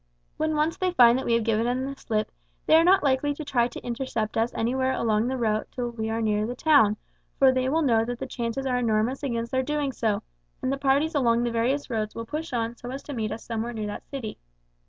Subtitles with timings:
[0.37, 2.31] When once they find that we have given them the slip
[2.65, 6.09] they are not likely to try to intercept us anywhere along the route till we
[6.21, 6.97] near the town,
[7.37, 10.23] for they will know that the chances are enormous against their doing so,
[10.59, 13.43] and the parties along the various roads will push on so as to meet us
[13.43, 14.39] somewhere near that city.